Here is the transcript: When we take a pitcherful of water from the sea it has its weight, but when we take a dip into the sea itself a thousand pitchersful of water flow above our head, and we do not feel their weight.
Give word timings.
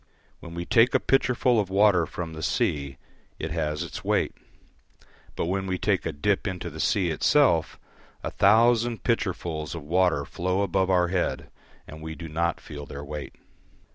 When 0.39 0.55
we 0.55 0.65
take 0.65 0.95
a 0.95 0.99
pitcherful 0.99 1.59
of 1.59 1.69
water 1.69 2.07
from 2.07 2.33
the 2.33 2.41
sea 2.41 2.97
it 3.37 3.51
has 3.51 3.83
its 3.83 4.03
weight, 4.03 4.33
but 5.35 5.45
when 5.45 5.67
we 5.67 5.77
take 5.77 6.07
a 6.07 6.11
dip 6.11 6.47
into 6.47 6.71
the 6.71 6.79
sea 6.79 7.11
itself 7.11 7.79
a 8.23 8.31
thousand 8.31 9.03
pitchersful 9.03 9.61
of 9.75 9.83
water 9.83 10.25
flow 10.25 10.63
above 10.63 10.89
our 10.89 11.09
head, 11.09 11.51
and 11.85 12.01
we 12.01 12.15
do 12.15 12.27
not 12.27 12.59
feel 12.59 12.87
their 12.87 13.03
weight. 13.03 13.35